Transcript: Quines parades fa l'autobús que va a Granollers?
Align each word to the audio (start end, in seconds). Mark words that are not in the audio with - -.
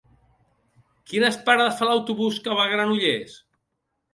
Quines 1.11 1.37
parades 1.49 1.77
fa 1.81 1.91
l'autobús 1.91 2.41
que 2.47 2.59
va 2.61 2.65
a 2.65 2.73
Granollers? 2.73 3.37